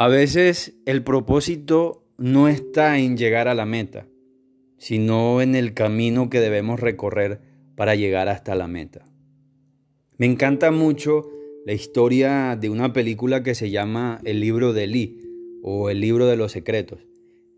A 0.00 0.06
veces 0.06 0.76
el 0.86 1.02
propósito 1.02 2.04
no 2.18 2.46
está 2.46 3.00
en 3.00 3.16
llegar 3.16 3.48
a 3.48 3.54
la 3.56 3.66
meta, 3.66 4.06
sino 4.76 5.42
en 5.42 5.56
el 5.56 5.74
camino 5.74 6.30
que 6.30 6.38
debemos 6.38 6.78
recorrer 6.78 7.40
para 7.74 7.96
llegar 7.96 8.28
hasta 8.28 8.54
la 8.54 8.68
meta. 8.68 9.04
Me 10.16 10.26
encanta 10.26 10.70
mucho 10.70 11.28
la 11.66 11.72
historia 11.72 12.54
de 12.54 12.70
una 12.70 12.92
película 12.92 13.42
que 13.42 13.56
se 13.56 13.70
llama 13.70 14.20
El 14.22 14.38
libro 14.38 14.72
de 14.72 14.86
Lee 14.86 15.20
o 15.64 15.90
El 15.90 16.00
libro 16.00 16.28
de 16.28 16.36
los 16.36 16.52
secretos. 16.52 17.00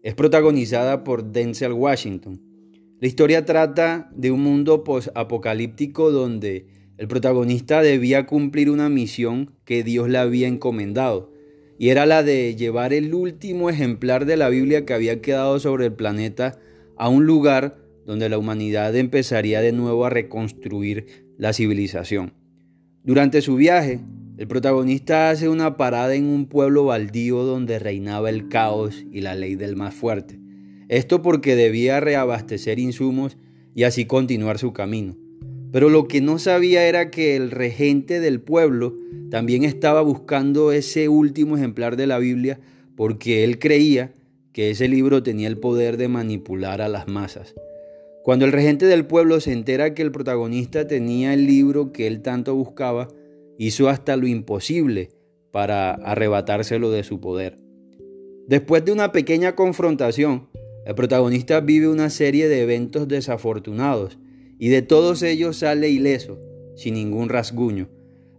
Es 0.03 0.15
protagonizada 0.15 1.05
por 1.05 1.33
Denzel 1.33 1.75
Washington. 1.75 2.41
La 3.01 3.07
historia 3.07 3.45
trata 3.45 4.11
de 4.15 4.31
un 4.31 4.41
mundo 4.41 4.83
post-apocalíptico 4.83 6.11
donde 6.11 6.69
el 6.97 7.07
protagonista 7.07 7.83
debía 7.83 8.25
cumplir 8.25 8.71
una 8.71 8.89
misión 8.89 9.53
que 9.67 9.83
Dios 9.83 10.09
le 10.09 10.17
había 10.17 10.49
encomendado 10.49 11.30
y 11.81 11.89
era 11.89 12.05
la 12.05 12.23
de 12.23 12.57
llevar 12.57 12.93
el 12.93 13.15
último 13.15 13.71
ejemplar 13.71 14.27
de 14.27 14.37
la 14.37 14.51
Biblia 14.51 14.85
que 14.85 14.93
había 14.93 15.23
quedado 15.23 15.59
sobre 15.61 15.87
el 15.87 15.95
planeta 15.95 16.59
a 16.99 17.09
un 17.09 17.25
lugar 17.25 17.79
donde 18.05 18.29
la 18.29 18.37
humanidad 18.37 18.95
empezaría 18.95 19.63
de 19.63 19.73
nuevo 19.73 20.05
a 20.05 20.11
reconstruir 20.11 21.25
la 21.39 21.55
civilización. 21.55 22.35
Durante 23.03 23.41
su 23.41 23.57
viaje, 23.57 24.01
el 24.37 24.47
protagonista 24.47 25.31
hace 25.31 25.49
una 25.49 25.79
parada 25.79 26.15
en 26.15 26.27
un 26.27 26.51
pueblo 26.51 26.85
baldío 26.85 27.45
donde 27.45 27.79
reinaba 27.79 28.29
el 28.29 28.51
caos 28.51 29.07
y 29.11 29.23
la 29.23 29.35
ley 29.35 29.55
del 29.55 29.75
más 29.75 29.95
fuerte. 29.95 30.39
Esto 30.91 31.23
porque 31.23 31.57
debía 31.57 31.99
reabastecer 31.99 32.79
insumos 32.79 33.39
y 33.75 33.85
así 33.85 34.05
continuar 34.05 34.59
su 34.59 34.75
camino. 34.75 35.17
Pero 35.73 35.89
lo 35.89 36.09
que 36.09 36.21
no 36.21 36.39
sabía 36.39 36.87
era 36.87 37.11
que 37.11 37.37
el 37.37 37.51
regente 37.51 38.21
del 38.21 38.41
pueblo 38.41 38.97
también 39.31 39.65
estaba 39.65 40.01
buscando 40.01 40.73
ese 40.73 41.09
último 41.09 41.57
ejemplar 41.57 41.97
de 41.97 42.07
la 42.07 42.19
Biblia 42.19 42.59
porque 42.97 43.45
él 43.45 43.59
creía 43.59 44.13
que 44.53 44.71
ese 44.71 44.89
libro 44.89 45.23
tenía 45.23 45.49
el 45.49 45.59
poder 45.59 45.97
de 45.97 46.09
manipular 46.09 46.83
a 46.83 46.89
las 46.89 47.07
masas. 47.07 47.55
Cuando 48.25 48.45
el 48.45 48.53
regente 48.53 48.87
del 48.87 49.07
pueblo 49.07 49.41
se 49.41 49.53
entera 49.53 49.95
que 49.95 50.03
el 50.03 50.13
protagonista 50.13 50.87
tenía 50.87 51.33
el 51.33 51.47
libro 51.47 51.93
que 51.93 52.07
él 52.07 52.21
tanto 52.21 52.55
buscaba, 52.55 53.09
hizo 53.59 53.89
hasta 53.89 54.17
lo 54.17 54.27
imposible 54.27 55.11
para 55.53 55.93
arrebatárselo 55.93 56.91
de 56.91 57.05
su 57.05 57.21
poder. 57.21 57.59
Después 58.47 58.85
de 58.85 58.93
una 58.93 59.13
pequeña 59.13 59.55
confrontación, 59.55 60.49
el 60.85 60.95
protagonista 60.95 61.61
vive 61.61 61.89
una 61.89 62.11
serie 62.11 62.49
de 62.49 62.63
eventos 62.63 63.07
desafortunados 63.07 64.19
y 64.61 64.69
de 64.69 64.83
todos 64.83 65.23
ellos 65.23 65.57
sale 65.57 65.89
ileso, 65.89 66.39
sin 66.77 66.93
ningún 66.95 67.31
rasguño, 67.31 67.89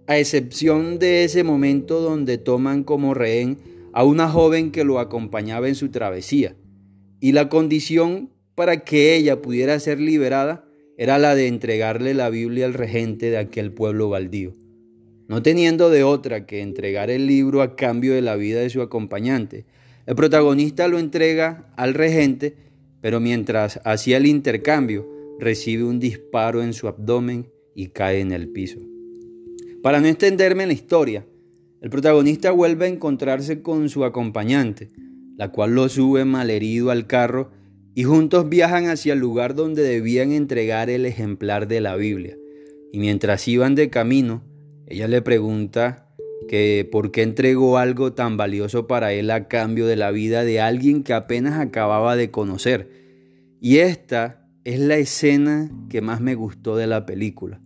a 0.06 0.20
excepción 0.20 1.00
de 1.00 1.24
ese 1.24 1.44
momento 1.44 2.00
donde 2.00 2.38
toman 2.38 2.84
como 2.84 3.16
rehén 3.16 3.58
a 3.92 4.04
una 4.04 4.30
joven 4.30 4.72
que 4.72 4.84
lo 4.84 5.00
acompañaba 5.00 5.68
en 5.68 5.74
su 5.74 5.90
travesía, 5.90 6.56
y 7.20 7.32
la 7.32 7.50
condición 7.50 8.30
para 8.54 8.84
que 8.84 9.16
ella 9.16 9.42
pudiera 9.42 9.80
ser 9.80 10.00
liberada 10.00 10.64
era 10.96 11.18
la 11.18 11.34
de 11.34 11.48
entregarle 11.48 12.14
la 12.14 12.30
Biblia 12.30 12.68
al 12.68 12.76
regente 12.76 13.32
de 13.32 13.38
aquel 13.38 13.74
pueblo 13.74 14.08
baldío, 14.10 14.54
no 15.28 15.42
teniendo 15.42 15.90
de 15.90 16.04
otra 16.04 16.46
que 16.46 16.62
entregar 16.62 17.10
el 17.10 17.26
libro 17.26 17.64
a 17.64 17.76
cambio 17.76 18.14
de 18.14 18.22
la 18.22 18.36
vida 18.36 18.60
de 18.60 18.70
su 18.70 18.84
acompañante. 18.84 19.66
El 20.06 20.16
protagonista 20.16 20.88
lo 20.88 21.00
entrega 21.00 21.72
al 21.78 21.96
regente, 21.96 22.56
pero 23.02 23.20
mientras 23.20 23.80
hacía 23.84 24.18
el 24.18 24.28
intercambio, 24.28 25.11
recibe 25.40 25.84
un 25.84 26.00
disparo 26.00 26.62
en 26.62 26.74
su 26.74 26.88
abdomen 26.88 27.52
y 27.76 27.88
cae 27.88 28.20
en 28.20 28.32
el 28.32 28.50
piso. 28.50 28.80
Para 29.82 30.00
no 30.00 30.08
extenderme 30.08 30.64
en 30.64 30.70
la 30.70 30.74
historia, 30.74 31.26
el 31.82 31.90
protagonista 31.90 32.52
vuelve 32.52 32.86
a 32.86 32.90
encontrarse 32.90 33.62
con 33.62 33.90
su 33.90 34.06
acompañante, 34.06 34.90
la 35.38 35.52
cual 35.52 35.74
lo 35.74 35.90
sube 35.90 36.26
malherido 36.26 36.92
al 36.92 37.08
carro 37.08 37.50
y 37.96 38.04
juntos 38.04 38.48
viajan 38.48 38.88
hacia 38.88 39.14
el 39.14 39.20
lugar 39.20 39.56
donde 39.56 39.82
debían 39.82 40.32
entregar 40.32 40.90
el 40.90 41.06
ejemplar 41.06 41.68
de 41.68 41.82
la 41.82 41.96
Biblia. 41.96 42.38
Y 42.94 43.00
mientras 43.00 43.48
iban 43.48 43.74
de 43.74 43.90
camino, 43.90 44.44
ella 44.86 45.08
le 45.08 45.22
pregunta 45.22 46.08
que 46.48 46.88
por 46.92 47.12
qué 47.12 47.24
entregó 47.24 47.78
algo 47.78 48.14
tan 48.14 48.38
valioso 48.38 48.88
para 48.88 49.14
él 49.14 49.32
a 49.32 49.48
cambio 49.48 49.88
de 49.88 49.96
la 49.96 50.12
vida 50.12 50.44
de 50.44 50.60
alguien 50.60 51.04
que 51.04 51.14
apenas 51.14 51.60
acababa 51.60 52.16
de 52.16 52.30
conocer. 52.30 52.90
Y 53.60 53.78
esta 53.78 54.41
es 54.64 54.80
la 54.80 54.98
escena 54.98 55.72
que 55.90 56.02
más 56.02 56.22
me 56.22 56.36
gustó 56.36 56.76
de 56.76 56.88
la 56.88 57.06
película. 57.06 57.62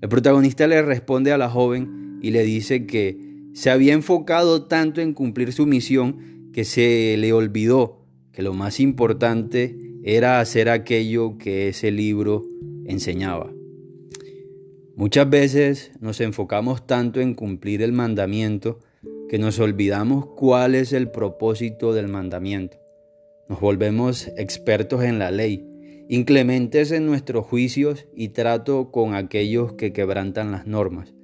El 0.00 0.08
protagonista 0.08 0.66
le 0.66 0.80
responde 0.82 1.32
a 1.32 1.38
la 1.38 1.50
joven 1.50 2.18
y 2.22 2.30
le 2.30 2.44
dice 2.44 2.86
que 2.86 3.18
se 3.52 3.70
había 3.70 3.92
enfocado 3.92 4.66
tanto 4.66 5.00
en 5.00 5.12
cumplir 5.12 5.52
su 5.52 5.66
misión 5.66 6.50
que 6.52 6.64
se 6.64 7.16
le 7.18 7.32
olvidó 7.32 8.06
que 8.32 8.42
lo 8.42 8.54
más 8.54 8.80
importante 8.80 9.76
era 10.04 10.40
hacer 10.40 10.68
aquello 10.68 11.36
que 11.36 11.68
ese 11.68 11.90
libro 11.90 12.46
enseñaba. 12.86 13.52
Muchas 14.96 15.28
veces 15.28 15.92
nos 16.00 16.20
enfocamos 16.20 16.86
tanto 16.86 17.20
en 17.20 17.34
cumplir 17.34 17.82
el 17.82 17.92
mandamiento 17.92 18.78
que 19.28 19.38
nos 19.38 19.58
olvidamos 19.58 20.26
cuál 20.36 20.74
es 20.74 20.92
el 20.92 21.10
propósito 21.10 21.92
del 21.92 22.08
mandamiento. 22.08 22.78
Nos 23.48 23.60
volvemos 23.60 24.28
expertos 24.36 25.02
en 25.02 25.18
la 25.18 25.30
ley 25.30 25.69
inclementes 26.12 26.90
en 26.90 27.06
nuestros 27.06 27.46
juicios 27.46 28.08
y 28.16 28.30
trato 28.30 28.90
con 28.90 29.14
aquellos 29.14 29.74
que 29.74 29.92
quebrantan 29.92 30.50
las 30.50 30.66
normas. 30.66 31.14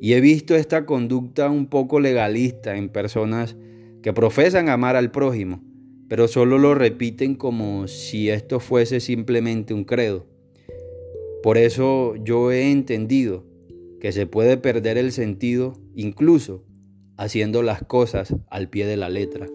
Y 0.00 0.14
he 0.14 0.20
visto 0.20 0.56
esta 0.56 0.84
conducta 0.84 1.48
un 1.48 1.68
poco 1.68 2.00
legalista 2.00 2.76
en 2.76 2.88
personas 2.88 3.56
que 4.02 4.12
profesan 4.12 4.68
amar 4.68 4.96
al 4.96 5.12
prójimo, 5.12 5.62
pero 6.08 6.26
solo 6.26 6.58
lo 6.58 6.74
repiten 6.74 7.36
como 7.36 7.86
si 7.86 8.28
esto 8.28 8.58
fuese 8.58 8.98
simplemente 8.98 9.74
un 9.74 9.84
credo. 9.84 10.26
Por 11.44 11.56
eso 11.56 12.16
yo 12.16 12.50
he 12.50 12.72
entendido 12.72 13.44
que 14.00 14.10
se 14.10 14.26
puede 14.26 14.56
perder 14.56 14.98
el 14.98 15.12
sentido 15.12 15.74
incluso 15.94 16.64
haciendo 17.16 17.62
las 17.62 17.84
cosas 17.84 18.34
al 18.50 18.70
pie 18.70 18.86
de 18.86 18.96
la 18.96 19.08
letra. 19.08 19.46